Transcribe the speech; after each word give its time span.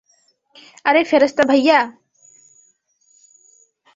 আরে 0.85 1.01
ফেরেশতা 1.03 1.43
ভাইয়া! 1.49 1.79